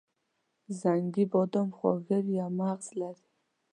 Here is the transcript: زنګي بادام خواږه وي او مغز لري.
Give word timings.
زنګي 0.81 1.25
بادام 1.31 1.69
خواږه 1.77 2.17
وي 2.25 2.37
او 2.45 2.51
مغز 2.59 2.87
لري. 2.99 3.25